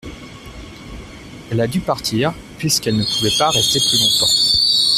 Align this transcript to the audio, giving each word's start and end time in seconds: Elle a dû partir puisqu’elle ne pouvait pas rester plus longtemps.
Elle 1.51 1.61
a 1.61 1.67
dû 1.67 1.79
partir 1.79 2.33
puisqu’elle 2.57 2.97
ne 2.97 3.03
pouvait 3.03 3.37
pas 3.37 3.51
rester 3.51 3.79
plus 3.79 3.99
longtemps. 4.01 4.81